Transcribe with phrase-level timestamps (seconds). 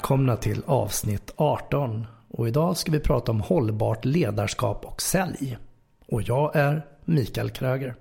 [0.00, 5.58] Välkomna till avsnitt 18 och idag ska vi prata om hållbart ledarskap och sälj.
[6.06, 7.94] Och jag är Mikael Kröger.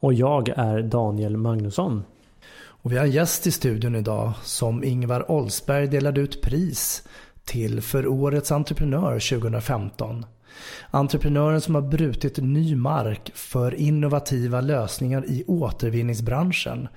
[0.00, 2.04] Och jag är Daniel Magnusson.
[2.54, 7.02] Och vi har en gäst i studion idag som Ingvar Olsberg delade ut pris
[7.44, 10.26] till för årets entreprenör 2015.
[10.90, 16.88] Entreprenören som har brutit ny mark för innovativa lösningar i återvinningsbranschen.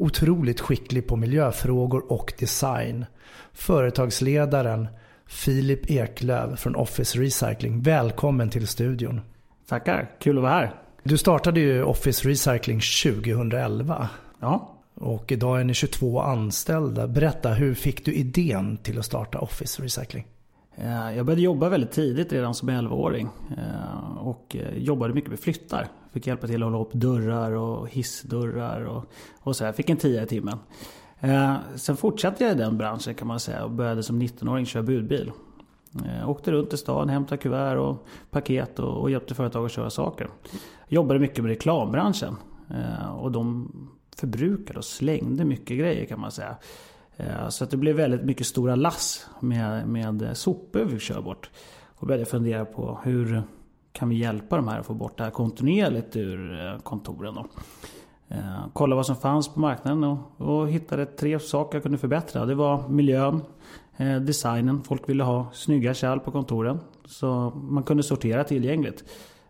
[0.00, 3.06] Otroligt skicklig på miljöfrågor och design.
[3.52, 4.88] Företagsledaren
[5.26, 7.82] Filip Eklöv från Office Recycling.
[7.82, 9.20] Välkommen till studion.
[9.68, 10.74] Tackar, kul att vara här.
[11.02, 14.08] Du startade ju Office Recycling 2011.
[14.40, 14.74] Ja.
[14.94, 17.08] Och idag är ni 22 anställda.
[17.08, 20.26] Berätta, hur fick du idén till att starta Office Recycling?
[20.76, 23.28] Eh, jag började jobba väldigt tidigt redan som 11-åring.
[23.50, 25.88] Eh, och eh, jobbade mycket med flyttar.
[26.12, 29.04] Fick hjälpa till att hålla upp dörrar och hissdörrar och,
[29.40, 29.64] och så.
[29.64, 29.72] här.
[29.72, 30.58] fick en tia i timmen.
[31.20, 34.82] Eh, sen fortsatte jag i den branschen kan man säga och började som 19-åring köra
[34.82, 35.32] budbil.
[36.04, 39.90] Eh, åkte runt i stan, hämtade kuvert och paket och, och hjälpte företag att köra
[39.90, 40.28] saker.
[40.88, 42.36] Jobbade mycket med reklambranschen.
[42.70, 43.72] Eh, och de
[44.16, 46.56] förbrukade och slängde mycket grejer kan man säga.
[47.16, 51.50] Eh, så att det blev väldigt mycket stora lass med, med sopor vi kör bort.
[51.86, 53.42] Och började fundera på hur
[53.98, 57.34] kan vi hjälpa de här att få bort det här kontinuerligt ur eh, kontoren.
[57.34, 57.46] Då.
[58.28, 62.46] Eh, kolla vad som fanns på marknaden och, och hittade tre saker jag kunde förbättra.
[62.46, 63.42] Det var miljön,
[63.96, 64.82] eh, designen.
[64.82, 66.80] Folk ville ha snygga kärl på kontoren.
[67.04, 69.04] Så man kunde sortera tillgängligt.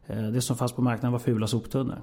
[0.07, 2.03] Eh, det som fanns på marknaden var fula soptunnor.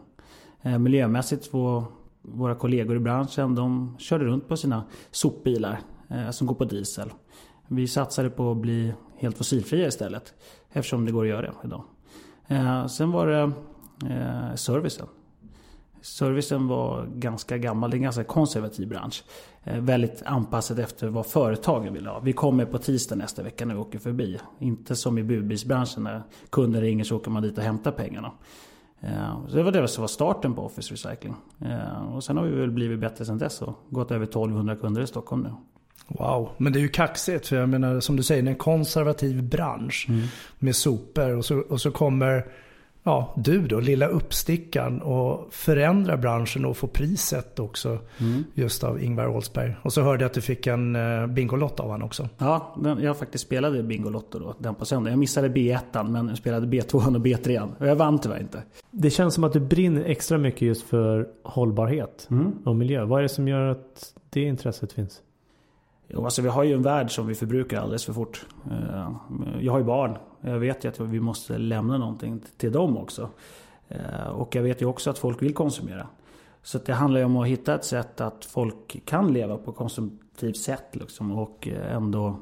[0.80, 1.84] Miljömässigt var
[2.22, 5.80] våra kollegor i branschen de körde runt på sina sopbilar
[6.32, 7.10] som går på diesel.
[7.68, 10.34] Vi satsade på att bli helt fossilfria istället.
[10.72, 11.84] Eftersom det går att göra idag.
[12.48, 13.52] Eh, sen var det
[14.14, 15.08] eh, servicen.
[16.02, 19.24] Servicen var ganska gammal, det är en ganska konservativ bransch.
[19.64, 22.20] Eh, väldigt anpassad efter vad företagen vill ha.
[22.20, 24.40] Vi kommer på tisdag nästa vecka när vi åker förbi.
[24.60, 28.32] Inte som i budbilsbranschen när kunder ringer så åker man dit och hämtar pengarna.
[29.00, 31.36] Eh, så det var det som var starten på Office Recycling.
[31.62, 35.02] Eh, och sen har vi väl blivit bättre sen dess och gått över 1200 kunder
[35.02, 35.50] i Stockholm nu.
[36.08, 38.58] Wow, men det är ju kaxigt för jag menar som du säger, det är en
[38.58, 40.28] konservativ bransch mm.
[40.60, 42.46] med sopor och så, och så kommer
[43.06, 48.00] ja, du då, lilla uppstickan och förändra branschen och få priset också.
[48.18, 48.44] Mm.
[48.54, 49.76] Just av Ingvar Oldsberg.
[49.82, 52.30] Och så hörde jag att du fick en uh, Bingolott av honom också.
[52.38, 55.10] Ja, jag faktiskt spelade Bingolotto då, den på söndag.
[55.10, 57.72] Jag missade B1 men spelade B2 och B3.
[57.80, 58.64] Och jag vann tyvärr inte.
[58.92, 62.52] Det känns som att du brinner extra mycket just för hållbarhet mm.
[62.66, 63.06] och miljö.
[63.06, 65.22] Vad är det som gör att det intresset finns?
[66.08, 68.46] Jo, alltså vi har ju en värld som vi förbrukar alldeles för fort.
[68.72, 69.12] Eh,
[69.60, 70.18] jag har ju barn.
[70.42, 73.30] Jag vet ju att vi måste lämna någonting till dem också.
[73.88, 76.08] Eh, och jag vet ju också att folk vill konsumera.
[76.64, 80.58] Så det handlar ju om att hitta ett sätt att folk kan leva på konsumtivt
[80.58, 82.40] sätt liksom, och eh, ändå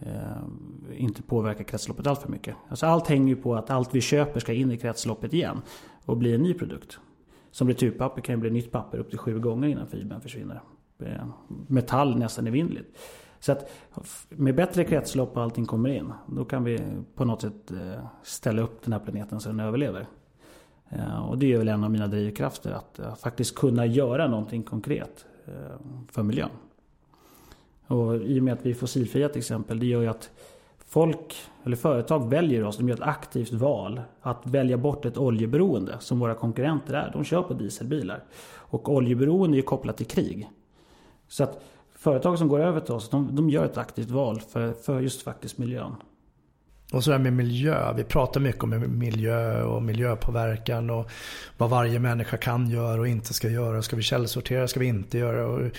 [0.00, 2.56] eh, inte påverka kretsloppet allt för mycket.
[2.68, 5.62] Alltså allt hänger ju på att allt vi köper ska in i kretsloppet igen
[6.04, 6.98] och bli en ny produkt.
[7.50, 10.60] Som returpapper kan ju bli nytt papper upp till sju gånger innan fibern försvinner.
[10.98, 11.26] Eh,
[11.66, 12.98] metall nästan evinnerligt.
[13.40, 13.70] Så att
[14.28, 16.12] med bättre kretslopp och allting kommer in.
[16.26, 16.80] Då kan vi
[17.14, 20.06] på något sätt eh, ställa upp den här planeten så den överlever.
[20.88, 22.70] Eh, och det är väl en av mina drivkrafter.
[22.70, 25.26] Att faktiskt kunna göra någonting konkret
[26.10, 26.50] för miljön.
[27.86, 29.78] Och i och med att vi är fossilfria till exempel.
[29.78, 30.30] Det gör ju att
[30.86, 32.76] folk eller företag väljer oss.
[32.76, 34.00] De gör ett aktivt val.
[34.20, 37.10] Att välja bort ett oljeberoende som våra konkurrenter är.
[37.12, 38.24] De kör på dieselbilar.
[38.48, 40.50] Och oljeberoende är kopplat till krig.
[41.28, 41.60] Så att
[41.94, 45.22] företag som går över till oss, de, de gör ett aktivt val för, för just
[45.22, 45.94] faktiskt miljön.
[46.92, 47.92] Och så det här med miljö.
[47.92, 51.10] Vi pratar mycket om miljö och miljöpåverkan och
[51.56, 53.82] vad varje människa kan göra och inte ska göra.
[53.82, 54.68] Ska vi källsortera?
[54.68, 55.46] Ska vi inte göra?
[55.46, 55.70] Och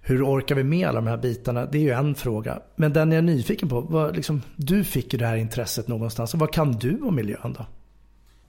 [0.00, 1.66] hur orkar vi med alla de här bitarna?
[1.66, 2.60] Det är ju en fråga.
[2.76, 6.34] Men den jag är nyfiken på, vad, liksom, du fick ju det här intresset någonstans.
[6.34, 7.66] Och vad kan du om miljön då?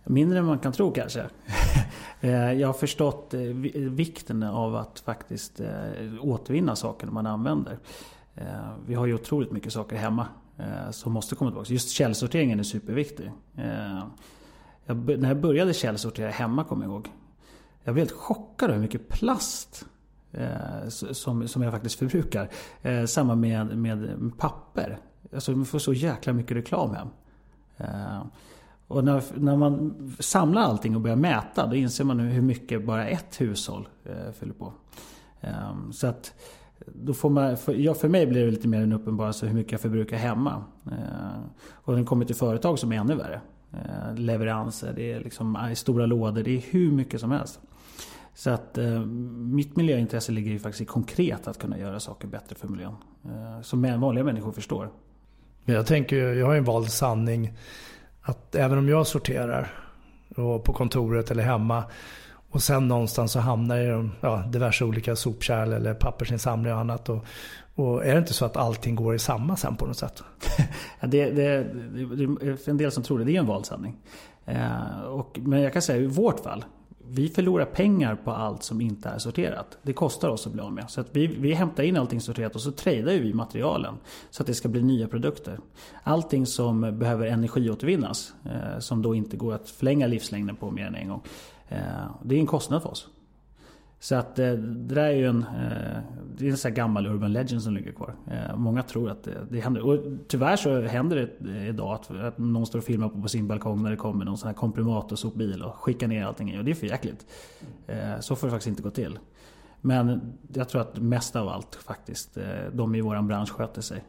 [0.06, 1.26] Mindre än man kan tro kanske.
[2.22, 5.62] Eh, jag har förstått eh, eh, vikten av att faktiskt
[6.22, 7.80] återvinna saker man använder.
[8.86, 10.28] Vi har ju otroligt mycket saker hemma
[10.92, 11.74] som måste komma tillbaka.
[11.74, 13.32] Just källsorteringen är superviktig.
[14.86, 17.12] Jag, när jag började källsortera hemma kommer jag ihåg.
[17.84, 19.86] Jag blev helt chockad över hur mycket plast
[21.12, 22.50] som, som jag faktiskt förbrukar.
[23.06, 24.98] Samma med, med papper.
[25.34, 27.08] Alltså man får så jäkla mycket reklam hem.
[28.88, 33.08] Och när, när man samlar allting och börjar mäta då inser man hur mycket bara
[33.08, 34.74] ett hushåll eh, fyller på.
[35.42, 36.34] Um, så att
[36.86, 39.72] då får man, för, ja, för mig blir det lite mer en uppenbarelse hur mycket
[39.72, 40.64] jag förbrukar hemma.
[40.88, 43.42] Uh, och när det kommer till företag som är ännu värre.
[43.74, 47.60] Uh, leveranser, det är liksom stora lådor, det är hur mycket som helst.
[48.34, 49.06] Så att uh,
[49.36, 52.96] mitt miljöintresse ligger ju faktiskt i konkret att kunna göra saker bättre för miljön.
[53.26, 54.90] Uh, som vanliga människor förstår.
[55.66, 57.54] Jag tänker, jag har ju en vald sanning
[58.26, 59.74] att även om jag sorterar
[60.36, 61.84] på kontoret eller hemma
[62.50, 67.10] och sen någonstans så hamnar i ja, diverse olika sopkärl eller pappersinsamling och annat.
[67.10, 67.26] Och,
[67.76, 70.24] och är det inte så att allting går i samma sen på något sätt?
[71.02, 73.26] det, det, det, det, är en del som tror det.
[73.26, 73.98] Det är en valsanning.
[74.46, 76.66] Eh, och, men jag kan säga i vårt fall
[77.10, 79.78] vi förlorar pengar på allt som inte är sorterat.
[79.82, 80.90] Det kostar oss att bli av med.
[80.90, 83.96] Så att vi, vi hämtar in allting sorterat och så tradar vi materialen.
[84.30, 85.60] Så att det ska bli nya produkter.
[86.04, 88.34] Allting som behöver energiåtervinnas.
[88.46, 91.22] Eh, som då inte går att förlänga livslängden på mer än en gång.
[91.68, 91.78] Eh,
[92.24, 93.08] det är en kostnad för oss.
[94.06, 96.00] Så att eh, det där är ju en, eh,
[96.38, 98.16] det är en sån här gammal urban legend som ligger kvar.
[98.28, 99.86] Eh, många tror att det, det händer.
[99.86, 103.48] Och tyvärr så händer det idag att, att någon står och filmar på, på sin
[103.48, 106.60] balkong när det kommer någon sån här komprimator-sopbil och skickar ner allting i.
[106.60, 107.26] Och det är för jäkligt.
[108.20, 109.20] Så får det faktiskt inte gå till.
[109.82, 112.38] Men jag tror att mest av allt faktiskt,
[112.74, 114.04] de i våran bransch sköter sig.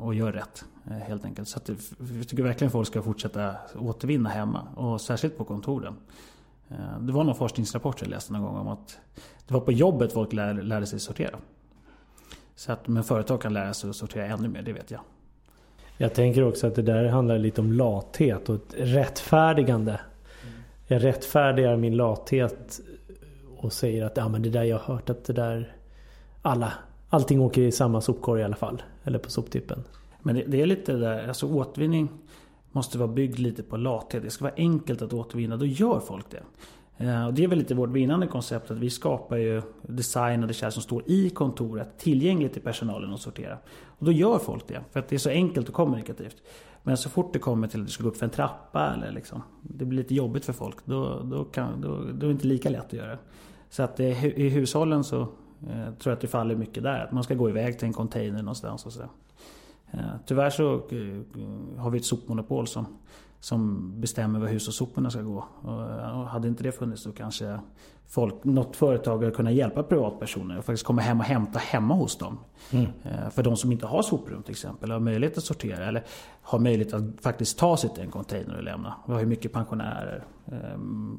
[0.00, 1.48] Och gör rätt helt enkelt.
[1.48, 4.62] Så att jag tycker verkligen folk ska fortsätta återvinna hemma.
[4.76, 5.94] Och särskilt på kontoren.
[6.70, 8.98] Eh, det var någon forskningsrapport jag läste någon gång om att
[9.46, 11.38] det var på jobbet folk lär, lärde sig sortera.
[12.54, 15.00] Så att men företag kan lära sig att sortera ännu mer, det vet jag.
[15.96, 20.00] Jag tänker också att det där handlar lite om lathet och ett rättfärdigande.
[20.86, 22.80] Jag rättfärdigar min lathet
[23.56, 25.72] och säger att ja, men det där jag har hört att det där
[26.42, 26.72] alla,
[27.08, 28.82] allting åker i samma sopkorg i alla fall.
[29.04, 29.84] Eller på soptippen.
[30.22, 32.08] Men det, det är lite där, alltså återvinning
[32.72, 34.22] måste vara byggd lite på lathet.
[34.22, 36.42] Det ska vara enkelt att återvinna, då gör folk det.
[36.98, 40.70] Eh, och det är väl lite vårt vinnande koncept att vi skapar ju designade kärl
[40.70, 43.58] som står i kontoret tillgängligt till personalen att sortera.
[43.84, 46.36] Och då gör folk det, för att det är så enkelt och kommunikativt.
[46.82, 49.12] Men så fort det kommer till att du ska gå upp för en trappa eller
[49.12, 52.46] liksom, det blir lite jobbigt för folk, då, då, kan, då, då är det inte
[52.46, 53.18] lika lätt att göra.
[53.70, 55.28] Så att eh, i hushållen så eh,
[55.68, 57.04] tror jag att det faller mycket där.
[57.04, 59.08] Att man ska gå iväg till en container någonstans och sådär.
[59.90, 62.86] Eh, tyvärr så eh, har vi ett sopmonopol som,
[63.40, 65.44] som bestämmer var hushållssoporna ska gå.
[65.62, 67.60] Och hade inte det funnits så kanske
[68.06, 72.18] folk, något företag hade kunnat hjälpa privatpersoner och faktiskt komma hem och hämta hemma hos
[72.18, 72.38] dem.
[72.70, 72.86] Mm.
[73.02, 76.04] Eh, för de som inte har soprum till exempel, har möjlighet att sortera eller
[76.42, 78.94] har möjlighet att faktiskt ta sig till en container och lämna.
[79.06, 80.24] Vi har ju mycket pensionärer,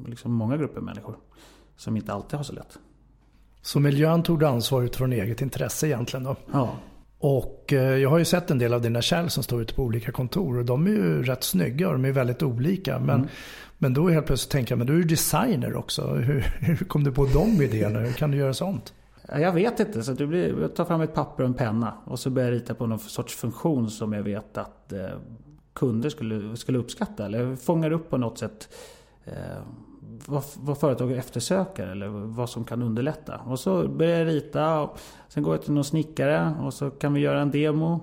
[0.06, 1.16] liksom många grupper människor
[1.76, 2.78] som inte alltid har så lätt.
[3.62, 6.36] Så miljön tog du ansvar utifrån eget intresse egentligen då?
[6.52, 6.70] Ja.
[7.20, 9.82] Och eh, jag har ju sett en del av dina kärl som står ute på
[9.82, 12.98] olika kontor och de är ju rätt snygga och de är väldigt olika.
[12.98, 13.28] Men, mm.
[13.78, 16.02] men då helt plötsligt tänker jag, men du är ju designer också.
[16.14, 17.98] Hur, hur kom du på de idéerna?
[17.98, 18.94] Hur kan du göra sånt?
[19.28, 20.02] Jag vet inte.
[20.02, 22.56] Så du blir, jag tar fram ett papper och en penna och så börjar jag
[22.56, 25.08] rita på någon sorts funktion som jag vet att eh,
[25.72, 27.26] kunder skulle, skulle uppskatta.
[27.26, 28.68] Eller fångar upp på något sätt
[29.24, 29.32] eh,
[30.26, 33.36] vad, vad företaget eftersöker eller vad som kan underlätta.
[33.38, 34.80] Och så börjar jag rita.
[34.80, 34.98] Och
[35.28, 38.00] sen går jag till någon snickare och så kan vi göra en demo.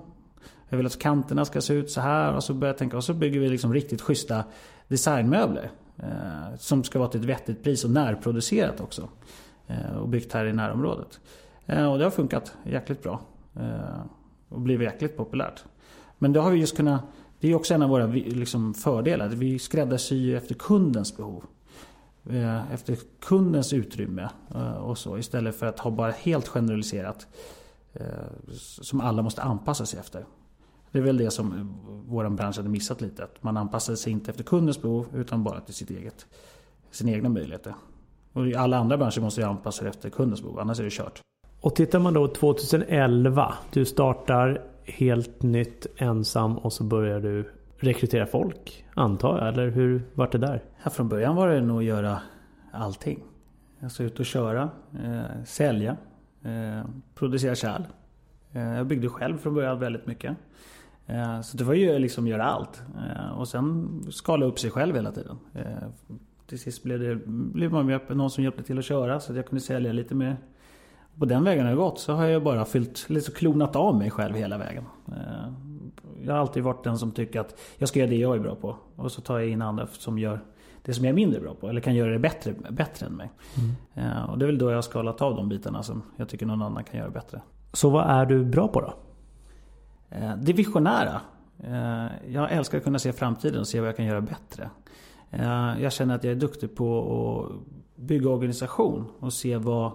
[0.68, 2.34] Jag vill att kanterna ska se ut så här.
[2.34, 4.44] Och så börjar jag tänka och så bygger vi liksom riktigt schyssta
[4.88, 5.70] designmöbler.
[5.96, 9.08] Eh, som ska vara till ett vettigt pris och närproducerat också.
[9.66, 11.20] Eh, och byggt här i närområdet.
[11.66, 13.20] Eh, och det har funkat jäkligt bra.
[13.56, 14.00] Eh,
[14.48, 15.64] och blivit jäkligt populärt.
[16.18, 17.02] Men det har vi just kunnat
[17.40, 19.28] det är också en av våra liksom, fördelar.
[19.28, 21.44] Vi skräddarsyr efter kundens behov.
[22.30, 27.26] Eh, efter kundens utrymme eh, och så istället för att ha bara helt generaliserat
[27.92, 28.06] eh,
[28.52, 30.24] som alla måste anpassa sig efter.
[30.92, 31.74] Det är väl det som
[32.06, 33.24] vår bransch hade missat lite.
[33.24, 36.26] Att man anpassade sig inte efter kundens behov utan bara till sitt eget,
[36.90, 37.74] sina egna möjligheter.
[38.32, 40.90] Och i alla andra branscher måste ju anpassa sig efter kundens behov, annars är det
[40.90, 41.20] kört.
[41.60, 48.26] Och tittar man då 2011, du startar helt nytt ensam och så börjar du rekrytera
[48.26, 49.48] folk, antar jag.
[49.48, 50.62] Eller hur vart det där?
[50.82, 52.20] Ja, från början var det nog att göra
[52.72, 53.24] allting.
[53.82, 54.70] Alltså ut och köra,
[55.04, 55.96] eh, sälja,
[56.42, 57.82] eh, producera kärl.
[58.52, 60.36] Eh, jag byggde själv från början väldigt mycket.
[61.06, 62.82] Eh, så det var ju liksom göra allt.
[62.96, 65.38] Eh, och sen skala upp sig själv hela tiden.
[65.54, 65.88] Eh,
[66.46, 69.36] till sist blev det blev man med, någon som hjälpte till att köra så att
[69.36, 70.36] jag kunde sälja lite mer.
[71.18, 72.00] På den vägen har det gått.
[72.00, 74.84] Så har jag bara fyllt, liksom klonat av mig själv hela vägen.
[75.08, 75.52] Eh,
[76.22, 78.54] jag har alltid varit den som tycker att jag ska göra det jag är bra
[78.54, 78.76] på.
[78.96, 80.40] Och så tar jag in andra som gör
[80.88, 81.68] det som jag är mindre bra på.
[81.68, 83.30] Eller kan göra det bättre, bättre än mig.
[83.94, 84.24] Mm.
[84.24, 86.62] Och det är väl då jag har skalat av de bitarna som jag tycker någon
[86.62, 87.40] annan kan göra bättre.
[87.72, 88.94] Så vad är du bra på då?
[90.10, 91.20] Eh, det visionära.
[91.58, 94.70] Eh, jag älskar att kunna se framtiden och se vad jag kan göra bättre.
[95.30, 97.52] Eh, jag känner att jag är duktig på att
[97.96, 99.92] bygga organisation och se vad,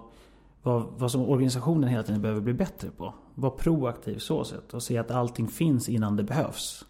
[0.62, 3.14] vad, vad som organisationen hela tiden behöver bli bättre på.
[3.34, 6.84] Vara proaktiv så sätt och se att allting finns innan det behövs.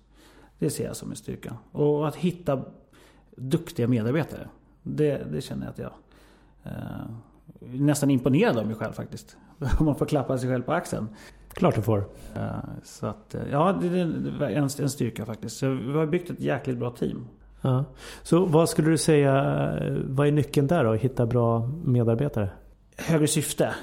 [0.59, 1.57] Det ser jag som en styrka.
[1.73, 2.65] Och att hitta
[3.37, 4.49] duktiga medarbetare.
[4.83, 5.93] Det, det känner jag att jag
[6.65, 7.07] eh,
[7.61, 9.37] nästan imponerad av mig själv faktiskt.
[9.79, 11.09] Om man får klappa sig själv på axeln.
[11.49, 12.05] Klart du får.
[12.83, 15.57] Så att, ja, det är en, en styrka faktiskt.
[15.57, 17.29] Så vi har byggt ett jäkligt bra team.
[17.61, 17.85] Ja.
[18.23, 19.33] Så vad skulle du säga,
[20.05, 20.93] vad är nyckeln där då?
[20.93, 22.51] Att hitta bra medarbetare?
[22.97, 23.75] Högre syfte.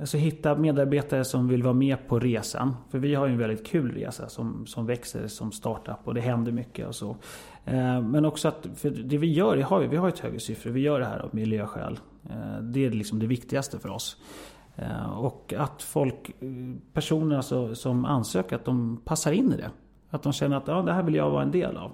[0.00, 2.76] Alltså hitta medarbetare som vill vara med på resan.
[2.90, 6.20] För vi har ju en väldigt kul resa som, som växer som startup och det
[6.20, 7.16] händer mycket och så.
[7.64, 10.70] Eh, men också att, för det vi gör, vi har, vi har ett högre syfte.
[10.70, 11.98] Vi gör det här av miljöskäl.
[12.30, 14.16] Eh, det är liksom det viktigaste för oss.
[14.76, 16.30] Eh, och att folk,
[16.92, 19.70] personer alltså, som ansöker, att de passar in i det.
[20.10, 21.92] Att de känner att ja, det här vill jag vara en del av.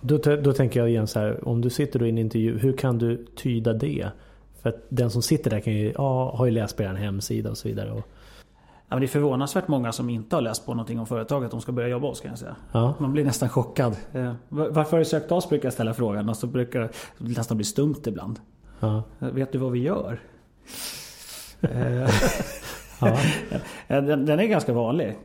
[0.00, 2.98] Då, då tänker jag igen så här, om du sitter i en intervju, hur kan
[2.98, 4.08] du tyda det?
[4.62, 7.50] För att den som sitter där kan ju, ja, har ju läst på er hemsida
[7.50, 7.90] och så vidare.
[7.92, 8.08] Och...
[8.90, 11.50] Ja, men det är förvånansvärt många som inte har läst på någonting om företaget att
[11.50, 12.56] de ska börja jobba hos kan jag säga.
[12.72, 12.94] Ja.
[12.98, 13.96] Man blir nästan chockad.
[14.12, 17.56] Eh, varför har du sökt oss brukar jag ställa frågan och så brukar det nästan
[17.56, 18.40] bli stumt ibland.
[18.80, 19.02] Ja.
[19.18, 20.20] Vet du vad vi gör?
[21.62, 22.10] Eh,
[23.00, 23.16] ja.
[23.88, 25.18] den, den, är ganska vanlig.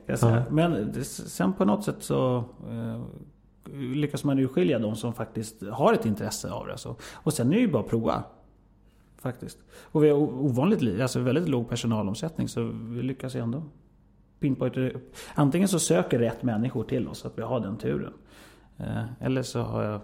[0.50, 3.02] Men sen på något sätt så eh,
[3.74, 6.78] lyckas man urskilja de som faktiskt har ett intresse av det.
[6.78, 6.96] Så.
[7.14, 8.24] Och sen är det ju bara att prova.
[9.26, 9.58] Faktiskt.
[9.74, 13.64] Och vi har ovanligt alltså väldigt låg personalomsättning så vi lyckas ändå
[14.40, 15.00] pinpointa
[15.36, 18.14] Antingen så söker rätt människor till oss, att vi har den turen.
[18.78, 20.02] Eh, eller så har jag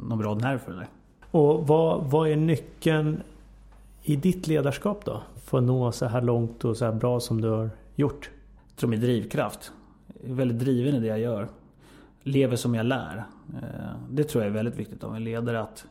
[0.00, 0.86] någon bra nerv för det.
[1.30, 3.22] Och vad, vad är nyckeln
[4.02, 5.22] i ditt ledarskap då?
[5.36, 8.30] För att nå så här långt och så här bra som du har gjort?
[8.68, 9.72] Jag tror min drivkraft.
[10.20, 11.48] Jag är väldigt driven i det jag gör.
[12.22, 13.24] Lever som jag lär.
[13.62, 15.86] Eh, det tror jag är väldigt viktigt av en ledare att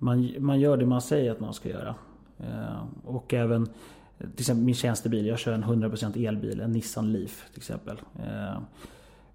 [0.00, 1.94] man, man gör det man säger att man ska göra.
[2.38, 3.66] Eh, och även
[4.18, 5.26] till exempel min tjänstebil.
[5.26, 7.96] Jag kör en 100% elbil, en Nissan Leaf till exempel.
[8.18, 8.60] Eh,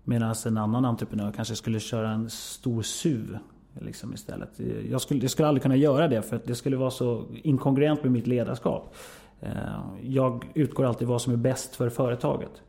[0.04, 3.38] Medan en annan entreprenör kanske skulle köra en stor SUV
[3.80, 4.60] Liksom istället.
[4.60, 7.24] Eh, jag, skulle, jag skulle aldrig kunna göra det för att det skulle vara så
[7.44, 8.96] inkongruent med mitt ledarskap.
[9.40, 9.52] Eh,
[10.02, 12.62] jag utgår alltid vad som är bäst för företaget.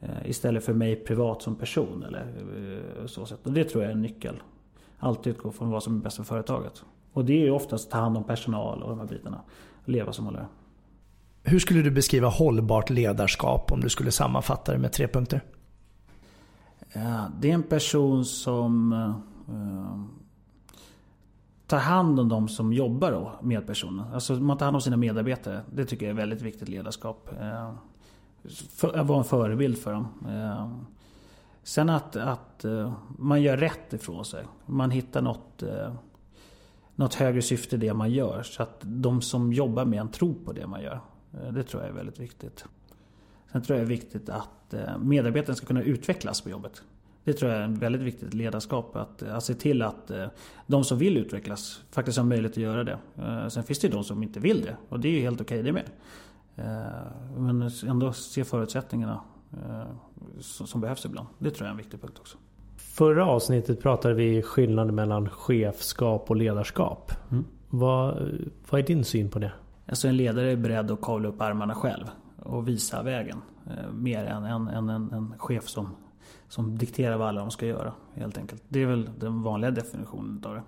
[0.00, 2.04] Eh, istället för mig privat som person.
[2.08, 2.20] Eller
[3.00, 3.46] eh, så sätt.
[3.46, 4.42] Och det tror jag är en nyckel.
[4.98, 6.84] Alltid utgå från vad som är bäst för företaget.
[7.14, 9.40] Och det är ju oftast ta hand om personal och de här bitarna.
[9.84, 10.46] Leva som hållare.
[11.42, 15.40] Hur skulle du beskriva hållbart ledarskap om du skulle sammanfatta det med tre punkter?
[17.40, 18.94] Det är en person som
[21.66, 24.14] tar hand om de som jobbar då med personen.
[24.14, 25.60] Alltså man tar hand om sina medarbetare.
[25.72, 27.30] Det tycker jag är väldigt viktigt ledarskap.
[27.40, 27.70] Eh,
[28.94, 30.08] att vara en förebild för dem.
[30.28, 30.68] Eh,
[31.62, 34.44] sen att, att eh, man gör rätt ifrån sig.
[34.66, 35.62] Man hittar något,
[36.96, 38.42] något högre syfte i det man gör.
[38.42, 41.00] Så att de som jobbar med en tror på det man gör.
[41.32, 42.64] Eh, det tror jag är väldigt viktigt.
[43.52, 46.82] Sen tror jag det är viktigt att eh, medarbetarna ska kunna utvecklas på jobbet.
[47.24, 48.96] Det tror jag är ett väldigt viktigt ledarskap.
[48.96, 50.10] Att, eh, att se till att
[50.66, 52.98] de som vill utvecklas faktiskt har möjlighet att göra det.
[53.50, 54.76] Sen finns det ju de som inte vill det.
[54.88, 55.90] Och det är ju helt okej okay det med.
[57.36, 59.20] Men ändå se förutsättningarna
[60.40, 61.28] som behövs ibland.
[61.38, 62.38] Det tror jag är en viktig punkt också.
[62.94, 67.12] Förra avsnittet pratade vi skillnaden mellan chefskap och ledarskap.
[67.30, 67.44] Mm.
[67.70, 68.14] Vad,
[68.70, 69.52] vad är din syn på det?
[69.86, 72.04] Alltså en ledare är beredd att kavla upp armarna själv
[72.42, 73.42] och visa vägen.
[73.92, 75.88] Mer än en, en, en, en chef som
[76.48, 77.92] som dikterar vad alla de ska göra.
[78.14, 78.62] Helt enkelt.
[78.68, 80.62] Det är väl den vanliga definitionen av det.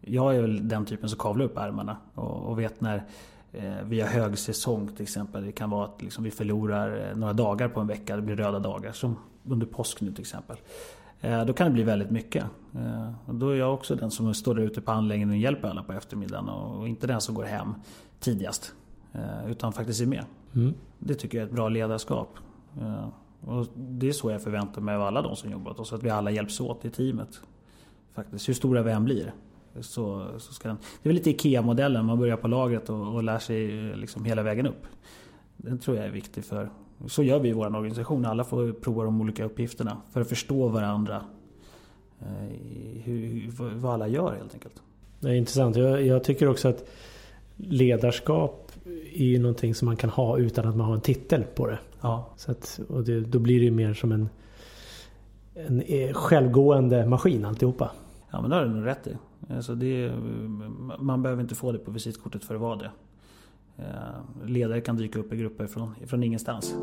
[0.00, 3.04] Jag är väl den typen som kavlar upp ärmarna och, och vet när
[3.52, 5.44] eh, vi har högsäsong till exempel.
[5.44, 8.16] Det kan vara att liksom, vi förlorar eh, några dagar på en vecka.
[8.16, 8.92] Det blir röda dagar.
[8.92, 10.56] Som under påsk nu till exempel.
[11.24, 12.44] Eh, då kan det bli väldigt mycket.
[12.74, 15.68] Eh, och då är jag också den som står där ute på anläggningen och hjälper
[15.68, 16.48] alla på eftermiddagen.
[16.48, 17.74] Och, inte den som går hem
[18.20, 18.74] tidigast.
[19.12, 20.24] Eh, utan faktiskt är med.
[20.54, 20.74] Mm.
[20.98, 22.38] Det tycker jag är ett bra ledarskap.
[23.40, 26.02] Och det är så jag förväntar mig av alla de som jobbat och så att
[26.02, 27.40] vi alla hjälps åt i teamet.
[28.14, 29.32] Faktiskt, hur stora vi än blir.
[29.80, 33.22] Så, så ska den, det är väl lite IKEA-modellen, man börjar på lagret och, och
[33.22, 34.86] lär sig liksom hela vägen upp.
[35.56, 36.70] Den tror jag är viktig för...
[37.06, 40.68] Så gör vi i vår organisation, alla får prova de olika uppgifterna för att förstå
[40.68, 41.22] varandra.
[42.20, 42.26] Eh,
[43.02, 44.82] hur, vad alla gör helt enkelt.
[45.20, 45.76] Det är intressant.
[45.76, 46.84] Jag, jag tycker också att
[47.56, 48.72] ledarskap
[49.14, 51.78] är ju någonting som man kan ha utan att man har en titel på det.
[52.00, 52.28] Ja.
[52.36, 54.28] Så att, och det, då blir det ju mer som en,
[55.54, 57.90] en eh, självgående maskin alltihopa.
[58.30, 59.16] Ja men det har du nog rätt i.
[59.50, 60.12] Alltså det,
[60.98, 62.90] man behöver inte få det på visitkortet för att vara det.
[63.78, 66.74] Eh, ledare kan dyka upp i grupper från, från ingenstans.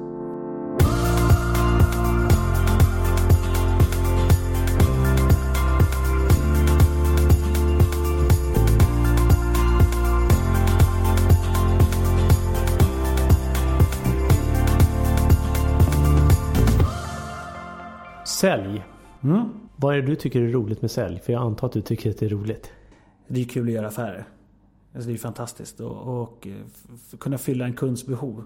[18.26, 18.84] Sälj.
[19.24, 19.50] Mm.
[19.76, 21.20] Vad är det du tycker är roligt med sälj?
[21.20, 22.72] För jag antar att du tycker att det är roligt.
[23.28, 24.28] Det är kul att göra affärer.
[24.96, 25.80] Alltså det är fantastiskt.
[25.80, 26.48] Och, och
[27.20, 28.44] kunna fylla en kunds behov.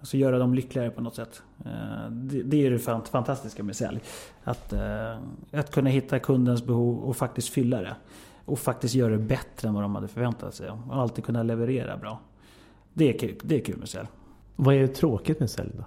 [0.00, 1.42] Alltså göra dem lyckligare på något sätt.
[1.64, 2.78] Eh, det, det är det
[3.10, 4.00] fantastiska med sälj.
[4.44, 5.18] Att, eh,
[5.52, 7.96] att kunna hitta kundens behov och faktiskt fylla det.
[8.44, 10.70] Och faktiskt göra det bättre än vad de hade förväntat sig.
[10.70, 12.20] Och alltid kunna leverera bra.
[12.94, 14.08] Det är kul, det är kul med sälj.
[14.56, 15.84] Vad är tråkigt med sälj då?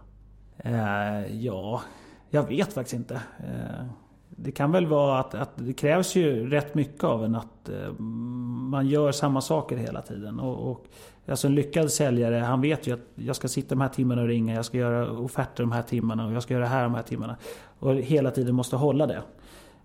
[0.58, 1.82] Eh, ja,
[2.30, 3.22] jag vet faktiskt inte.
[3.40, 3.86] Eh,
[4.30, 7.92] det kan väl vara att, att, det krävs ju rätt mycket av en att eh,
[8.74, 10.40] man gör samma saker hela tiden.
[10.40, 10.86] Och, och,
[11.28, 14.28] alltså en lyckad säljare, han vet ju att jag ska sitta de här timmarna och
[14.28, 16.96] ringa, jag ska göra offerter de här timmarna och jag ska göra det här de
[16.96, 17.38] här timmarna.
[17.80, 19.22] Och hela tiden måste hålla det.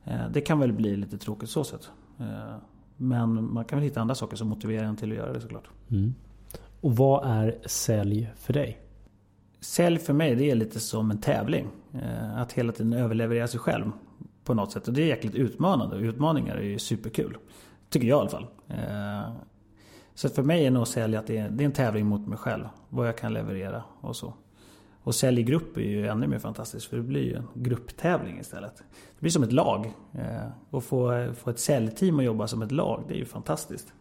[0.05, 1.91] Eh, det kan väl bli lite tråkigt så sätt.
[2.21, 2.57] Eh,
[2.97, 5.69] men man kan väl hitta andra saker som motiverar en till att göra det såklart.
[5.91, 6.15] Mm.
[6.81, 8.79] Och vad är sälj för dig?
[9.61, 11.67] Sälj för mig det är lite som en tävling.
[11.95, 13.91] Eh, att hela tiden överleverera sig själv
[14.45, 14.89] på något sätt.
[14.89, 15.97] Och det är jäkligt utmanande.
[15.97, 17.37] Och utmaningar är ju superkul.
[17.91, 18.47] Tycker jag i alla fall.
[18.69, 19.31] Eh,
[20.15, 22.39] så för mig är nog sälj att det är, det är en tävling mot mig
[22.39, 22.65] själv.
[22.89, 24.35] Vad jag kan leverera och så.
[25.03, 28.39] Och sälj i grupp är ju ännu mer fantastiskt för det blir ju en grupptävling
[28.39, 28.77] istället.
[28.77, 29.93] Det blir som ett lag.
[30.13, 33.93] Eh, och få, få ett säljteam att jobba som ett lag, det är ju fantastiskt.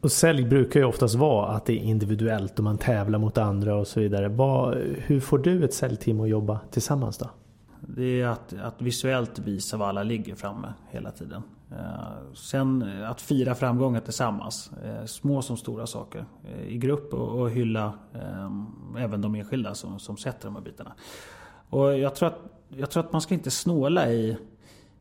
[0.00, 3.76] Och sälj brukar ju oftast vara att det är individuellt och man tävlar mot andra
[3.76, 4.28] och så vidare.
[4.28, 7.30] Vad, hur får du ett säljteam att jobba tillsammans då?
[7.80, 11.42] Det är att, att visuellt visa var alla ligger framme hela tiden.
[11.78, 14.70] Eh, sen eh, att fira framgångar tillsammans.
[14.84, 16.24] Eh, små som stora saker.
[16.66, 17.92] I grupp och, hylla
[18.98, 20.92] även de enskilda som, som sätter de här bitarna.
[21.70, 24.36] Och jag tror att, jag tror att man ska inte snåla i,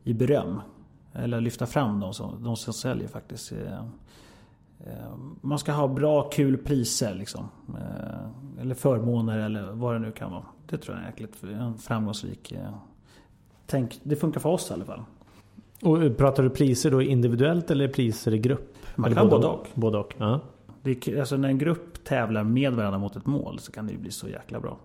[0.03, 0.61] i beröm.
[1.13, 3.53] Eller lyfta fram de som, de som säljer faktiskt.
[5.41, 7.49] Man ska ha bra, kul priser liksom.
[8.59, 10.45] Eller förmåner eller vad det nu kan vara.
[10.69, 12.53] Det tror jag är jäkligt en framgångsrik...
[13.65, 15.03] Tänk, det funkar för oss i alla fall.
[15.81, 18.77] Och pratar du priser då individuellt eller priser i grupp?
[18.95, 19.67] Man eller kan både och.
[19.73, 20.15] Både och.
[20.17, 20.39] Ja.
[20.81, 23.93] Det är, alltså när en grupp tävlar med varandra mot ett mål så kan det
[23.93, 24.77] ju bli så jäkla bra.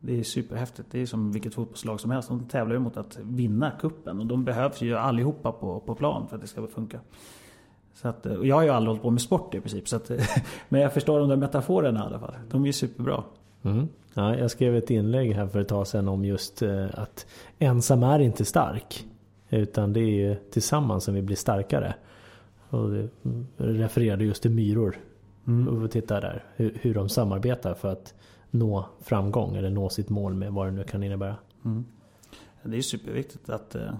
[0.00, 0.88] Det är superhäftigt.
[0.90, 2.28] Det är som vilket fotbollslag som helst.
[2.28, 6.26] De tävlar ju mot att vinna kuppen och de behövs ju allihopa på, på plan
[6.28, 7.00] för att det ska funka.
[7.94, 9.88] Så att, och jag har ju aldrig hållit på med sport i princip.
[9.88, 10.10] Så att,
[10.68, 12.34] men jag förstår de där metaforerna i alla fall.
[12.50, 13.24] De är ju superbra.
[13.62, 13.88] Mm.
[14.14, 17.26] Ja, jag skrev ett inlägg här för ett tag sedan om just eh, att
[17.58, 19.06] ensam är inte stark.
[19.54, 21.94] Utan det är ju tillsammans som vi blir starkare.
[22.70, 23.08] Och det
[23.56, 24.96] refererade just till myror.
[25.46, 25.68] Mm.
[25.68, 28.14] Och titta där hur, hur de samarbetar för att
[28.50, 31.36] nå framgång eller nå sitt mål med vad det nu kan innebära.
[31.64, 31.84] Mm.
[32.62, 33.92] Det är superviktigt att eh,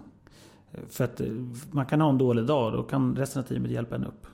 [0.89, 1.27] för att eh,
[1.71, 4.27] man kan ha en dålig dag och då kan resten av teamet hjälpa en upp.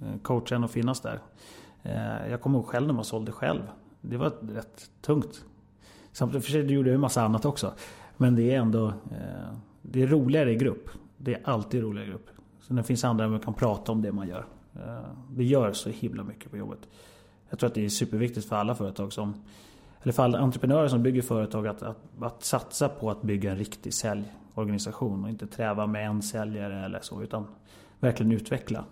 [0.00, 1.20] Eh, coachen och finnas där.
[2.30, 3.60] Jag kommer ihåg själv när man sålde själv.
[4.00, 5.44] Det var rätt tungt.
[6.12, 7.72] Samtidigt för sig gjorde jag en massa annat också.
[8.16, 8.92] Men det är ändå
[9.90, 10.88] det är roligare i grupp.
[11.18, 12.28] Det är alltid roligare i grupp.
[12.60, 14.46] Så det finns andra man kan prata om det man gör.
[14.74, 16.78] Eh, det gör så himla mycket på jobbet.
[17.50, 19.34] Jag tror att det är superviktigt för alla företag som
[20.02, 23.58] eller för alla entreprenörer som bygger företag att, att, att satsa på att bygga en
[23.58, 27.46] riktig säljorganisation och inte träva med en säljare eller så utan
[28.00, 28.84] verkligen utveckla.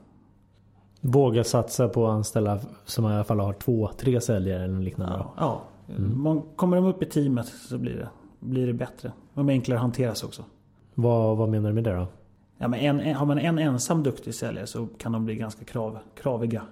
[1.00, 5.16] Våga satsa på att anställa som i alla fall har två, tre säljare eller liknande.
[5.18, 5.62] Ja, ja.
[5.96, 6.42] Mm.
[6.56, 8.08] kommer de upp i teamet så blir det,
[8.40, 9.12] blir det bättre.
[9.34, 10.44] De är enklare att hanteras också.
[10.94, 12.06] Vad, vad menar du med det då?
[12.58, 15.98] Ja, men en, har man en ensam duktig säljare så kan de bli ganska krav,
[16.14, 16.62] kraviga.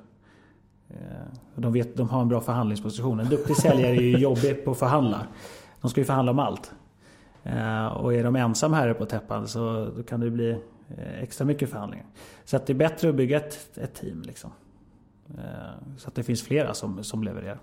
[0.88, 0.96] Eh,
[1.54, 3.20] de, vet, de har en bra förhandlingsposition.
[3.20, 5.26] En duktig säljare är ju jobbig på att förhandla.
[5.80, 6.72] De ska ju förhandla om allt.
[7.42, 10.50] Eh, och är de ensam herre på täppan så då kan det bli
[10.88, 12.06] eh, extra mycket förhandlingar.
[12.44, 14.22] Så att det är bättre att bygga ett, ett team.
[14.22, 14.50] Liksom.
[15.96, 17.58] Så att det finns flera som, som levererar.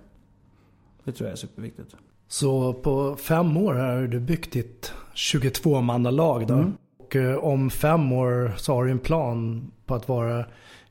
[1.04, 1.96] Det tror jag är superviktigt.
[2.32, 6.54] Så på fem år har du byggt ditt 22-mannalag då.
[6.54, 6.74] Mm.
[7.00, 10.46] Och eh, om fem år så har du en plan på att vara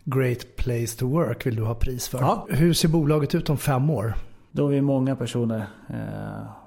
[0.04, 2.18] Great Place to Work vill du ha pris för.
[2.18, 2.46] Ja.
[2.50, 4.14] Hur ser bolaget ut om fem år?
[4.52, 5.58] Då är vi många personer.
[5.88, 5.96] Eh,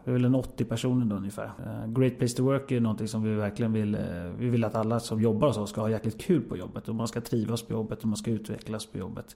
[0.04, 1.52] vi är väl en 80 personer då ungefär.
[1.66, 3.98] Eh, Great Place to Work är någonting som vi verkligen vill.
[4.38, 6.90] Vi vill att alla som jobbar hos oss ska ha jäkligt kul på jobbet.
[6.90, 9.36] Och man ska trivas på jobbet och man ska utvecklas på jobbet.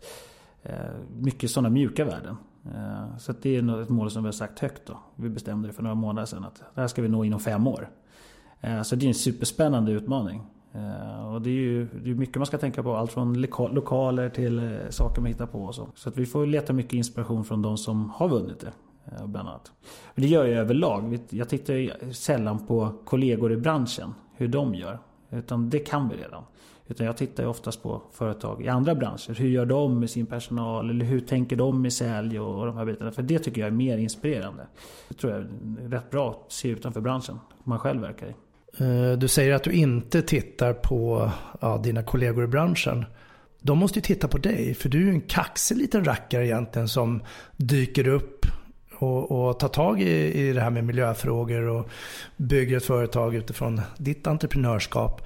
[1.18, 2.36] Mycket sådana mjuka värden.
[2.74, 5.00] Eh, så det är ett mål som vi har sagt högt då.
[5.16, 7.68] Vi bestämde det för några månader sedan att det här ska vi nå inom fem
[7.68, 7.90] år.
[8.62, 10.44] Eh, så det är en superspännande utmaning.
[10.74, 12.96] Eh, och det är ju det är mycket man ska tänka på.
[12.96, 15.90] Allt från lokaler till saker man hittar på och så.
[15.96, 18.72] Så att vi får leta mycket inspiration från de som har vunnit det.
[19.26, 19.72] Bland annat.
[20.16, 21.20] Det gör jag överlag.
[21.30, 24.14] Jag tittar sällan på kollegor i branschen.
[24.36, 25.00] Hur de gör.
[25.30, 26.44] Utan det kan vi redan.
[26.88, 29.34] Utan jag tittar ju oftast på företag i andra branscher.
[29.34, 30.90] Hur gör de med sin personal?
[30.90, 33.12] Eller hur tänker de med sälj och de här bitarna?
[33.12, 34.68] För det tycker jag är mer inspirerande.
[35.10, 38.34] Det tror jag är rätt bra att se utanför branschen man själv verkar i.
[38.78, 43.06] Eh, du säger att du inte tittar på ja, dina kollegor i branschen.
[43.62, 46.88] De måste ju titta på dig, för du är ju en kaxig liten rackare egentligen
[46.88, 47.24] som
[47.58, 48.46] dyker upp
[49.00, 51.90] och, och tar tag i, i det här med miljöfrågor och
[52.38, 55.22] bygger ett företag utifrån ditt entreprenörskap.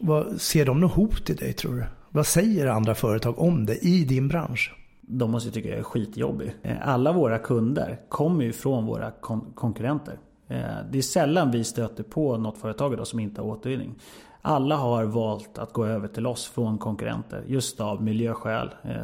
[0.00, 1.84] Vad, ser de något hot i dig tror du?
[2.10, 4.74] Vad säger andra företag om det i din bransch?
[5.00, 6.52] De måste ju tycka jag är skitjobbig.
[6.62, 10.18] Eh, alla våra kunder kommer ju från våra kon konkurrenter.
[10.48, 10.58] Eh,
[10.90, 13.94] det är sällan vi stöter på något företag idag som inte har återvinning.
[14.42, 18.94] Alla har valt att gå över till oss från konkurrenter just av miljöskäl, eh,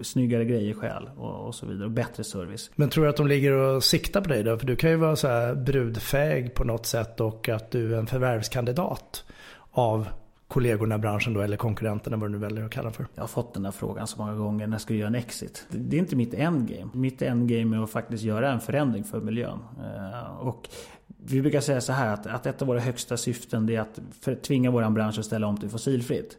[0.00, 1.84] snyggare grejer skäl och, så vidare.
[1.84, 2.70] Och bättre service.
[2.76, 4.58] Men tror du att de ligger och siktar på dig då?
[4.58, 8.06] För du kan ju vara så brudfäg på något sätt och att du är en
[8.06, 9.24] förvärvskandidat
[9.72, 10.08] av
[10.48, 13.06] kollegorna i branschen då, eller konkurrenterna vad du nu väljer att kalla för?
[13.14, 15.66] Jag har fått den här frågan så många gånger, när ska jag göra en exit?
[15.70, 16.90] Det är inte mitt endgame.
[16.94, 19.58] Mitt endgame är att faktiskt göra en förändring för miljön.
[19.84, 20.68] Eh, och
[21.06, 24.00] vi brukar säga så här att, att ett av våra högsta syften är att
[24.42, 26.38] tvinga vår bransch att ställa om till fossilfritt.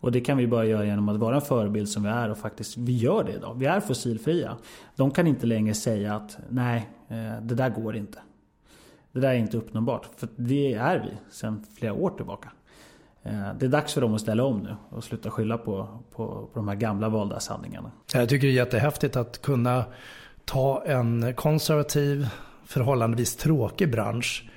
[0.00, 2.38] Och det kan vi bara göra genom att vara en förebild som vi är och
[2.38, 3.54] faktiskt vi gör det idag.
[3.58, 4.56] Vi är fossilfria.
[4.96, 8.18] De kan inte längre säga att nej, eh, det där går inte.
[9.12, 10.08] Det där är inte uppnåbart.
[10.16, 12.50] För det är vi sedan flera år tillbaka.
[13.24, 16.26] Eh, det är dags för dem att ställa om nu och sluta skylla på, på,
[16.26, 17.90] på de här gamla valda sanningarna.
[18.12, 19.84] Jag tycker det är jättehäftigt att kunna
[20.44, 22.28] ta en konservativ,
[22.64, 24.50] förhållandevis tråkig bransch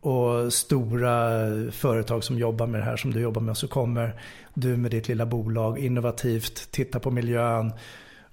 [0.00, 3.56] och stora företag som jobbar med det här som du jobbar med.
[3.56, 4.20] Så kommer
[4.54, 7.72] du med ditt lilla bolag innovativt, titta på miljön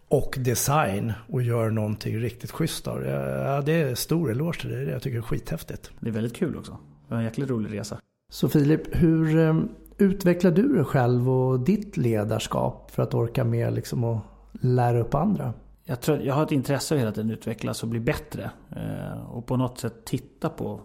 [0.07, 3.09] och design och gör någonting riktigt schysst av det.
[3.45, 4.83] Ja, det är stor eloge till dig.
[4.83, 5.91] Jag tycker det är skithäftigt.
[5.99, 6.71] Det är väldigt kul också.
[6.71, 7.97] Det var en jäkligt rolig resa.
[8.29, 13.73] Så Filip, hur ehm, utvecklar du dig själv och ditt ledarskap för att orka med
[13.73, 15.53] liksom att lära upp andra?
[15.83, 18.51] Jag, tror, jag har ett intresse av att hela tiden utvecklas och bli bättre.
[18.75, 20.81] Eh, och på något sätt titta på,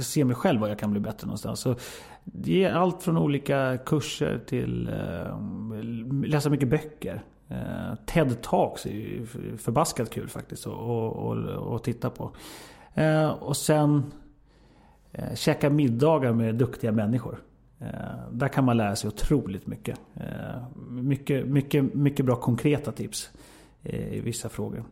[0.00, 1.60] se mig själv var jag kan bli bättre någonstans.
[1.60, 1.74] Så
[2.24, 5.38] det är allt från olika kurser till eh,
[6.24, 7.22] läsa mycket böcker.
[7.48, 9.26] Eh, TED Talks är ju
[9.58, 12.30] förbaskat kul faktiskt att titta på.
[13.40, 14.12] Och sen
[15.12, 17.38] eh, käka middagar med duktiga människor.
[17.80, 20.00] Eh, där kan man lära sig otroligt mycket.
[20.14, 23.30] Eh, mycket, mycket, mycket bra konkreta tips
[23.82, 24.84] eh, i vissa frågor.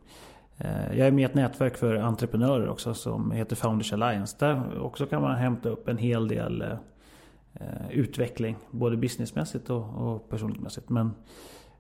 [0.59, 4.37] Eh, jag är med i ett nätverk för entreprenörer också som heter Founders Alliance.
[4.39, 6.73] Där också kan man hämta upp en hel del eh,
[7.55, 8.57] eh utveckling.
[8.71, 11.11] Både businessmässigt och, och personligt Men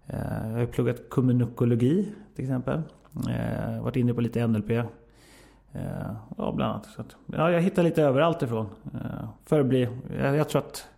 [0.06, 2.82] eh, jag har pluggat kommunikologi till exempel.
[3.28, 4.70] Eh, varit inne på lite NLP.
[5.72, 5.82] Eh,
[6.36, 6.86] ja, bland annat.
[6.86, 8.66] Så att, ja, jag hittar lite överallt ifrån.
[8.94, 10.88] Eh, för att bli, jag, jag, tror att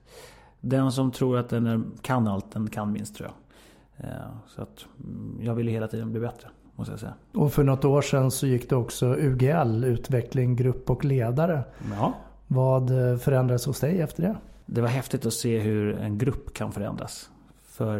[0.60, 4.08] den som tror att den kan allt, den kan minst tror jag.
[4.08, 6.48] Eh, så att mm, jag vill hela tiden bli bättre.
[6.76, 7.14] Måste jag säga.
[7.34, 11.64] Och för något år sedan så gick det också UGL, utveckling, grupp och ledare.
[11.98, 12.12] Ja.
[12.46, 12.88] Vad
[13.20, 14.36] förändrades hos dig efter det?
[14.66, 17.30] Det var häftigt att se hur en grupp kan förändras.
[17.62, 17.98] För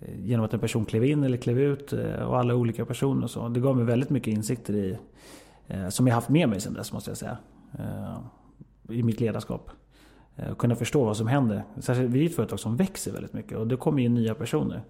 [0.00, 3.24] Eh, genom att en person klev in eller klev ut eh, och alla olika personer
[3.24, 3.48] och så.
[3.48, 4.98] Det gav mig väldigt mycket insikter i
[5.66, 7.36] eh, som jag haft med mig sedan dess måste jag säga.
[8.88, 9.70] I mitt ledarskap.
[10.50, 11.64] Och kunna förstå vad som händer.
[11.78, 14.82] Särskilt vi är ett företag som växer väldigt mycket och det kommer in nya personer.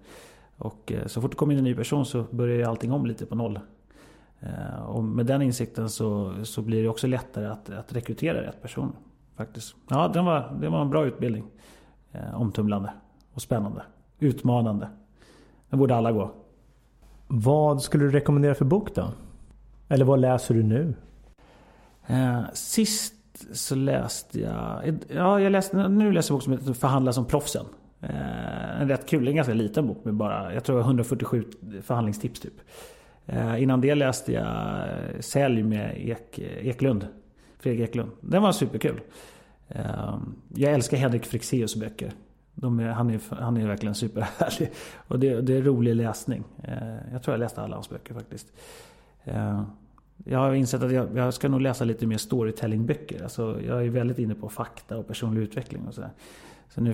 [0.57, 3.25] Och så fort det kommer in en ny person så börjar ju allting om lite
[3.25, 3.59] på noll.
[4.87, 8.95] Och med den insikten så, så blir det också lättare att, att rekrytera rätt personer.
[9.35, 9.75] Faktiskt.
[9.89, 11.45] Ja, det var, det var en bra utbildning.
[12.33, 12.93] Omtumlande
[13.33, 13.83] och spännande.
[14.19, 14.87] Utmanande.
[15.71, 16.31] Den borde alla gå.
[17.27, 19.07] Vad skulle du rekommendera för bok då?
[19.89, 20.93] Eller vad läser du nu?
[22.07, 23.13] Eh, sist
[23.51, 24.99] så läste jag...
[25.07, 27.65] Ja, jag läste, nu läser jag en bok som heter Förhandla som proffsen.
[28.01, 31.45] Eh, en rätt kul, en ganska liten bok med bara, jag tror 147
[31.81, 32.61] förhandlingstips typ.
[33.25, 37.07] Eh, innan det läste jag eh, Sälj med Ek, Eklund.
[37.59, 38.11] Fredrik Eklund.
[38.21, 39.01] Den var superkul.
[39.67, 40.17] Eh,
[40.55, 42.11] jag älskar Henrik Fexeus böcker.
[42.63, 44.71] Är, han, är, han är verkligen superhärlig.
[45.07, 46.43] Och det, det är rolig läsning.
[46.63, 48.47] Eh, jag tror jag läste alla hans böcker faktiskt.
[49.23, 49.63] Eh,
[50.25, 53.23] jag har insett att jag, jag, ska nog läsa lite mer storytellingböcker.
[53.23, 56.11] Alltså, jag är väldigt inne på fakta och personlig utveckling och sådär.
[56.69, 56.93] Så nu,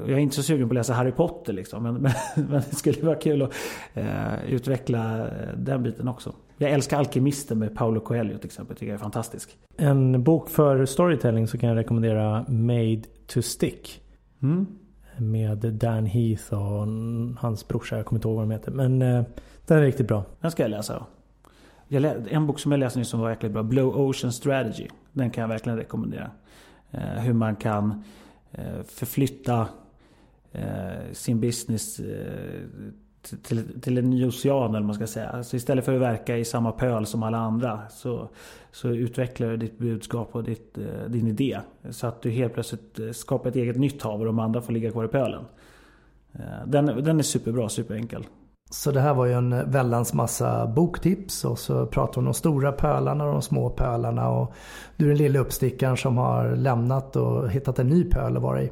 [0.00, 1.82] jag är inte så sugen på att läsa Harry Potter liksom.
[1.82, 3.52] Men, men, men det skulle vara kul att
[3.94, 6.34] eh, utveckla den biten också.
[6.58, 8.76] Jag älskar Alkemisten med Paolo Coelho till exempel.
[8.76, 9.58] Tycker jag är fantastisk.
[9.76, 14.02] En bok för storytelling så kan jag rekommendera Made to Stick.
[14.42, 14.66] Mm.
[15.18, 16.86] Med Dan Heath och
[17.38, 17.96] hans brorsa.
[17.96, 18.70] Jag kommer inte ihåg vad de heter.
[18.70, 19.24] Men eh,
[19.66, 20.24] den är riktigt bra.
[20.40, 21.06] Den ska jag läsa.
[21.88, 23.62] Jag lä en bok som jag läste nyss som var verkligen bra.
[23.62, 24.88] Blue Ocean Strategy.
[25.12, 26.30] Den kan jag verkligen rekommendera.
[26.90, 28.04] Eh, hur man kan
[28.52, 29.68] eh, förflytta
[30.52, 32.60] eh, sin business eh,
[33.42, 35.28] till, till en ny ocean eller man ska säga.
[35.28, 38.28] Alltså istället för att verka i samma pöl som alla andra så,
[38.72, 41.60] så utvecklar du ditt budskap och ditt, eh, din idé.
[41.90, 44.72] Så att du helt plötsligt eh, skapar ett eget nytt hav och de andra får
[44.72, 45.44] ligga kvar i pölen.
[46.32, 48.26] Eh, den, den är superbra, superenkel.
[48.70, 52.34] Så det här var ju en väldans massa boktips och så pratar hon om de
[52.34, 54.52] stora pölarna och de små pölarna och
[54.96, 58.62] du är den lilla uppstickaren som har lämnat och hittat en ny pöl att vara
[58.62, 58.70] i.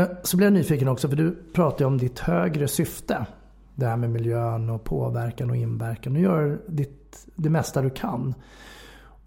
[0.00, 3.26] Eh, så blir jag nyfiken också för du pratar ju om ditt högre syfte.
[3.74, 6.14] Det här med miljön och påverkan och inverkan.
[6.14, 8.34] Du gör ditt, det mesta du kan.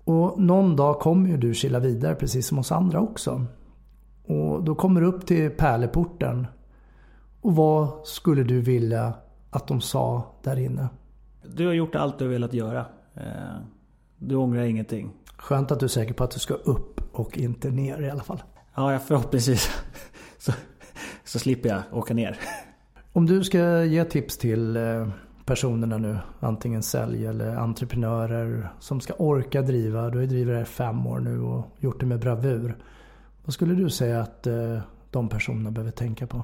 [0.04, 3.46] Och någon dag kommer ju du kila vidare precis som oss andra också.
[4.26, 6.48] Och då kommer du upp till pärleporten.
[7.42, 9.14] Och vad skulle du vilja
[9.50, 10.88] att de sa där inne?
[11.56, 12.86] Du har gjort allt du har velat göra.
[13.16, 13.24] Eh,
[14.18, 15.12] du ångrar ingenting.
[15.38, 18.24] Skönt att du är säker på att du ska upp och inte ner i alla
[18.24, 18.44] fall.
[18.76, 19.70] Ja, förhoppningsvis
[20.44, 20.52] så,
[21.24, 22.40] så slipper jag åka ner.
[23.14, 25.08] Om du ska ge tips till eh,
[25.46, 30.10] personerna nu, antingen sälj eller entreprenörer som ska orka driva.
[30.10, 32.78] Du har ju drivit det här fem år nu och gjort det med bravur.
[33.46, 34.80] Vad skulle du säga att eh,
[35.12, 36.44] de personerna behöver tänka på?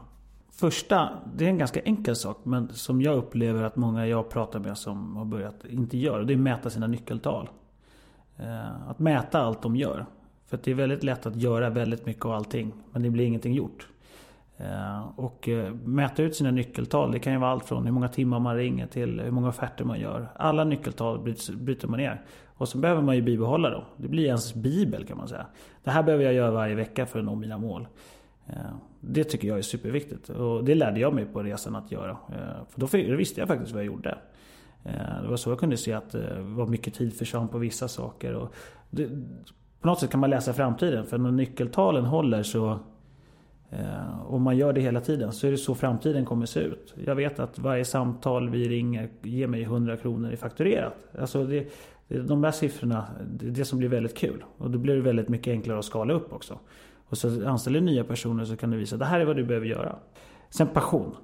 [0.52, 4.60] Första, det är en ganska enkel sak men som jag upplever att många jag pratar
[4.60, 6.24] med som har börjat inte gör.
[6.24, 7.50] Det är att mäta sina nyckeltal.
[8.38, 10.06] Eh, att mäta allt de gör.
[10.50, 13.54] För det är väldigt lätt att göra väldigt mycket av allting men det blir ingenting
[13.54, 13.88] gjort.
[14.58, 17.12] Eh, och eh, mäta ut sina nyckeltal.
[17.12, 19.86] Det kan ju vara allt från hur många timmar man ringer till hur många offerter
[19.86, 20.32] man gör.
[20.36, 22.22] Alla nyckeltal bryter man ner.
[22.46, 23.84] Och så behöver man ju bibehålla dem.
[23.98, 25.46] Det blir ens bibel kan man säga.
[25.84, 27.88] Det här behöver jag göra varje vecka för att nå mina mål.
[28.48, 28.54] Eh,
[29.00, 32.18] det tycker jag är superviktigt och det lärde jag mig på resan att göra.
[32.70, 34.18] För då visste jag faktiskt vad jag gjorde.
[35.22, 38.34] Det var så jag kunde se att det var mycket tid försvann på vissa saker.
[38.34, 38.54] Och
[38.90, 39.10] det,
[39.82, 42.80] på något sätt kan man läsa framtiden för när nyckeltalen håller så
[43.70, 46.94] eh, om man gör det hela tiden så är det så framtiden kommer se ut.
[47.06, 50.94] Jag vet att varje samtal vi ringer ger mig 100 kronor i fakturerat.
[51.20, 51.68] Alltså det,
[52.08, 54.44] de där siffrorna, det är det som blir väldigt kul.
[54.58, 56.60] Och då blir det väldigt mycket enklare att skala upp också.
[57.10, 59.44] Och så anställer nya personer så kan du visa att det här är vad du
[59.44, 59.96] behöver göra.
[60.50, 61.16] Sen passion.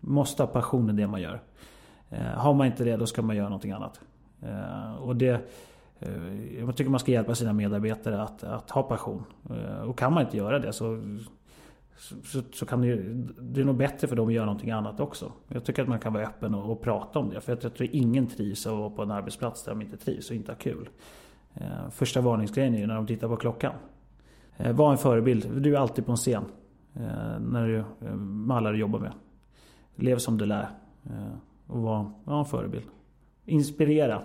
[0.00, 1.42] Måste ha passion i det man gör.
[2.10, 4.00] Eh, har man inte det då ska man göra någonting annat.
[4.42, 5.40] Eh, och det,
[6.00, 9.24] Eh, jag tycker man ska hjälpa sina medarbetare att, att ha passion.
[9.50, 11.00] Eh, och kan man inte göra det så,
[12.24, 12.96] så, så kan det,
[13.40, 15.32] det är nog bättre för dem att göra någonting annat också.
[15.48, 17.40] Jag tycker att man kan vara öppen och, och prata om det.
[17.40, 20.30] För jag tror ingen trivs av att vara på en arbetsplats där de inte trivs
[20.30, 20.88] och inte har kul.
[21.54, 23.72] Eh, första varningsgrejen är ju när de tittar på klockan.
[24.72, 25.62] Var en förebild.
[25.62, 26.44] Du är alltid på en scen.
[27.40, 29.12] När du, med alla du jobbar med.
[29.96, 30.68] Lev som du lär.
[31.66, 32.84] Och var, var en förebild.
[33.44, 34.22] Inspirera.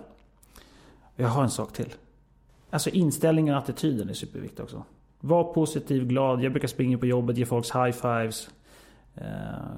[1.16, 1.94] Jag har en sak till.
[2.70, 4.84] Alltså inställningen och attityden är superviktig också.
[5.20, 6.42] Var positiv, glad.
[6.42, 8.50] Jag brukar springa på jobbet, ge folks high fives.
[9.14, 9.26] Eh,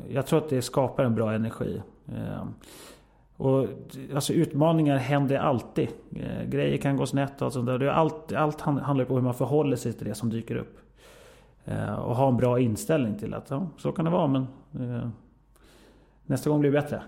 [0.08, 1.82] jag tror att det skapar en bra energi.
[2.06, 2.44] Eh,
[3.36, 3.66] och,
[4.14, 5.88] alltså utmaningar händer alltid.
[6.16, 7.86] Eh, grejer kan gå snett och sånt där.
[7.86, 10.78] Allt, allt handlar på hur man förhåller sig till det som dyker upp.
[11.98, 14.46] Och ha en bra inställning till att ja, så kan det vara men
[16.26, 17.02] nästa gång blir det bättre.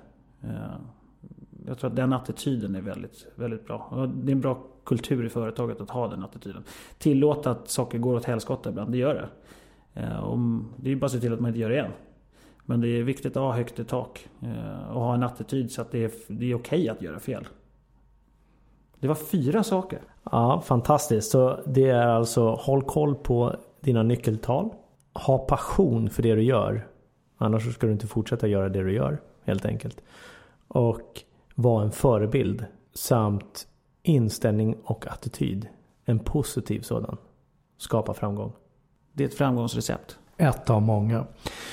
[1.67, 3.89] Jag tror att den attityden är väldigt, väldigt bra.
[3.91, 6.65] Och det är en bra kultur i företaget att ha den attityden.
[6.99, 9.29] Tillåta att saker går åt helskotta ibland, det gör det.
[10.01, 11.93] Eh, om, det är bara att se till att man inte gör det igen.
[12.65, 15.83] Men det är viktigt att ha högt i tak eh, och ha en attityd så
[15.83, 17.49] att det är, det är okej att göra fel.
[19.01, 20.01] Det var fyra saker.
[20.31, 21.31] Ja, fantastiskt.
[21.31, 24.71] Så det är alltså håll koll på dina nyckeltal.
[25.15, 26.87] Ha passion för det du gör.
[27.37, 30.03] Annars ska du inte fortsätta göra det du gör helt enkelt.
[30.69, 31.23] Och
[31.63, 32.65] var en förebild.
[32.95, 33.67] Samt
[34.03, 35.69] inställning och attityd.
[36.05, 37.17] En positiv sådan.
[37.79, 38.53] Skapa framgång.
[39.13, 40.19] Det är ett framgångsrecept.
[40.37, 41.25] Ett av många.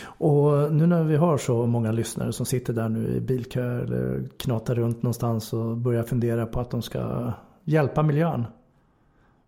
[0.03, 4.29] Och nu när vi har så många lyssnare som sitter där nu i bilkö eller
[4.39, 7.31] knatar runt någonstans och börjar fundera på att de ska
[7.63, 8.45] hjälpa miljön.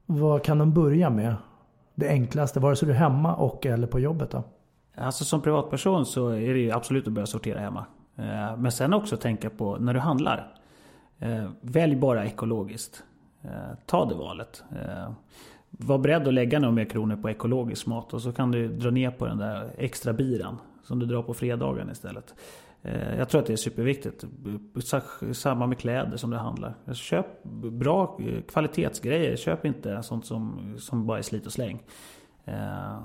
[0.06, 1.36] Vad kan de börja med?
[1.96, 4.44] Det enklaste, vare sig du är hemma och eller på jobbet då?
[4.96, 7.86] Alltså som privatperson så är det ju absolut att börja sortera hemma.
[8.20, 10.54] Eh, men sen också tänka på när du handlar.
[11.20, 13.04] Eh, välj bara ekologiskt.
[13.42, 13.50] Eh,
[13.86, 14.64] ta det valet.
[15.70, 18.90] Var beredd att lägga några mer kronor på ekologisk mat och så kan du dra
[18.90, 22.34] ner på den där extra biran som du drar på fredagen istället.
[23.18, 24.26] Jag tror att det är superviktigt.
[25.32, 26.76] Samma med kläder som du handlar.
[26.94, 29.36] Köp bra kvalitetsgrejer.
[29.36, 31.84] Köp inte sånt som, som bara är slit och släng.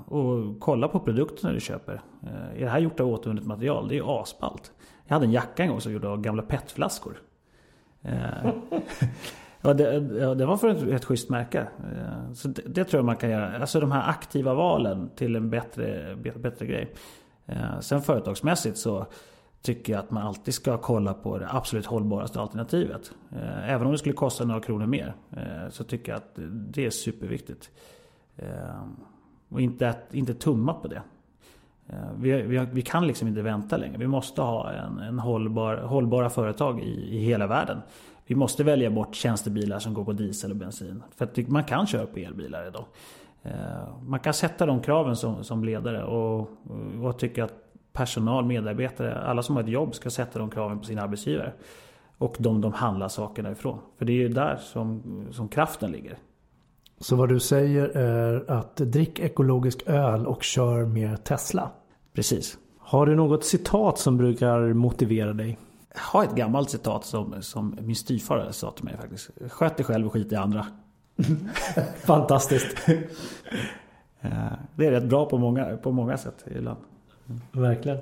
[0.05, 2.01] Och kolla på produkterna du köper.
[2.55, 3.87] Är det här gjort av återvunnet material?
[3.87, 4.71] Det är ju asballt.
[5.05, 7.21] Jag hade en jacka en gång som gjorde av gamla petflaskor.
[8.01, 8.53] Eh,
[9.61, 9.99] ja, det,
[10.35, 11.59] det var för ett, ett schysst märke.
[11.59, 13.59] Eh, så det, det, tror jag man kan göra.
[13.59, 16.93] Alltså de här aktiva valen till en bättre, bättre grej.
[17.45, 19.05] Eh, sen företagsmässigt så
[19.65, 23.11] tycker jag att man alltid ska kolla på det absolut hållbaraste alternativet.
[23.31, 25.15] Eh, även om det skulle kosta några kronor mer.
[25.31, 27.69] Eh, så tycker jag att det är superviktigt.
[28.35, 28.83] Eh,
[29.49, 31.01] och inte, inte tumma på det.
[31.89, 33.97] Eh, vi, vi, vi, kan liksom inte vänta längre.
[33.97, 37.81] Vi måste ha en, en hållbar, hållbara företag i, i hela världen.
[38.27, 41.03] Vi måste välja bort tjänstebilar som går på diesel och bensin.
[41.15, 42.85] För att man kan köra på elbilar idag.
[43.43, 46.49] Eh, man kan sätta de kraven som, som ledare och,
[47.03, 47.53] jag tycker att
[47.93, 51.53] personal, medarbetare, alla som har ett jobb ska sätta de kraven på sina arbetsgivare.
[52.17, 53.79] Och de de handlar sakerna ifrån.
[53.97, 56.17] För det är ju där som, som kraften ligger.
[56.99, 61.71] Så vad du säger är att drick ekologisk öl och kör mer Tesla.
[62.13, 62.57] Precis.
[62.79, 65.57] Har du något citat som brukar motivera dig?
[65.93, 69.29] Jag har ett gammalt citat som, som min styvfar sa till mig faktiskt.
[69.49, 70.65] Sköt dig själv och skit i andra.
[72.05, 72.77] Fantastiskt.
[74.75, 76.79] det är rätt bra på många, på många sätt ibland.
[77.51, 77.97] Verkligen.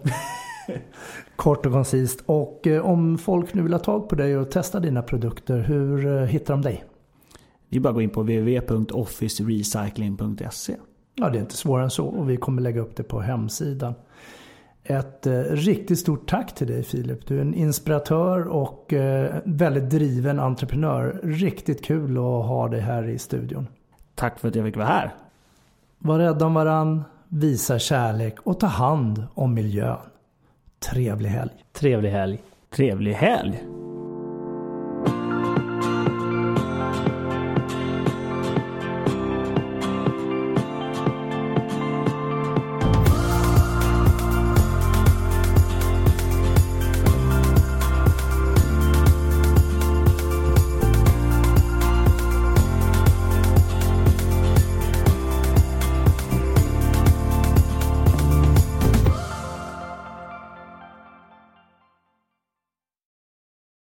[1.36, 2.24] Kort och koncist.
[2.26, 6.06] Och eh, om folk nu vill ha tag på dig och testa dina produkter, hur
[6.06, 6.84] eh, hittar de dig?
[7.74, 10.76] Det är bara att gå in på www.officerecycling.se.
[11.16, 13.94] Ja, det är inte svårare än så och vi kommer lägga upp det på hemsidan.
[14.84, 17.28] Ett eh, riktigt stort tack till dig Filip.
[17.28, 21.20] Du är en inspiratör och eh, väldigt driven entreprenör.
[21.24, 23.68] Riktigt kul att ha dig här i studion.
[24.16, 25.14] Tack för att jag fick vara här.
[26.00, 29.98] Var rädda om varann, visa kärlek och ta hand om miljön.
[30.92, 31.52] Trevlig helg.
[31.72, 32.42] Trevlig helg.
[32.70, 33.83] Trevlig helg.